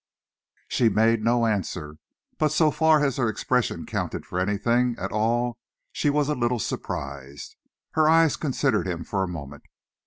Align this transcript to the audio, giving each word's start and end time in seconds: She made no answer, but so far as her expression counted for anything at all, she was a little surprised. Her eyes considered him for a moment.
She 0.67 0.89
made 0.89 1.23
no 1.23 1.45
answer, 1.45 1.97
but 2.39 2.51
so 2.51 2.71
far 2.71 3.05
as 3.05 3.17
her 3.17 3.29
expression 3.29 3.85
counted 3.85 4.25
for 4.25 4.39
anything 4.39 4.95
at 4.97 5.11
all, 5.11 5.59
she 5.91 6.09
was 6.09 6.27
a 6.27 6.33
little 6.33 6.57
surprised. 6.57 7.55
Her 7.91 8.09
eyes 8.09 8.35
considered 8.35 8.87
him 8.87 9.03
for 9.03 9.21
a 9.21 9.27
moment. 9.27 9.65